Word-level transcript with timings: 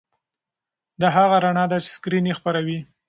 دا 1.01 1.07
هغه 1.17 1.35
رڼا 1.45 1.65
ده 1.71 1.77
چې 1.83 1.89
سکرین 1.95 2.25
یې 2.29 2.37
خپروي. 2.39 2.79